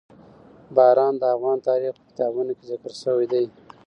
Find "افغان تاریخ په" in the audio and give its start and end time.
1.35-2.03